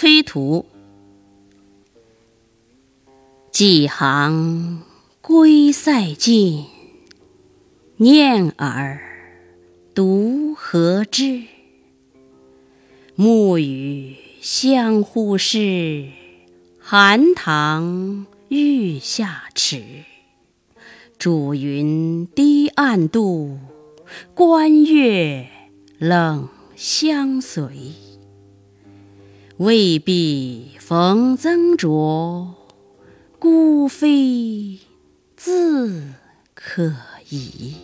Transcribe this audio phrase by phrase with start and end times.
[0.00, 0.64] 崔涂。
[3.52, 4.80] 几行
[5.20, 6.64] 归塞尽，
[7.98, 8.98] 念尔
[9.94, 11.42] 独何之？
[13.14, 16.08] 暮雨相呼适，
[16.78, 19.84] 寒塘欲下迟。
[21.18, 23.58] 渚云低暗度，
[24.32, 25.46] 关月
[25.98, 27.68] 冷相随。
[29.60, 32.54] 未必逢曾卓，
[33.38, 34.78] 孤飞
[35.36, 36.02] 自
[36.54, 36.94] 可
[37.28, 37.74] 疑。